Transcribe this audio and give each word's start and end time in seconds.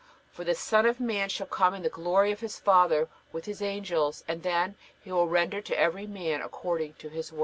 For 0.31 0.43
the 0.43 0.55
Son 0.55 0.87
of 0.87 0.99
man 0.99 1.29
shall 1.29 1.45
come 1.45 1.75
in 1.75 1.83
the 1.83 1.87
glory 1.89 2.31
of 2.31 2.39
His 2.39 2.57
Father 2.57 3.07
with 3.31 3.45
His 3.45 3.61
angels; 3.61 4.23
and 4.27 4.41
then 4.41 4.73
will 5.05 5.25
He 5.25 5.29
render 5.31 5.61
to 5.61 5.77
every 5.79 6.07
man 6.07 6.41
according 6.41 6.95
to 6.95 7.09
his 7.09 7.31
works." 7.31 7.39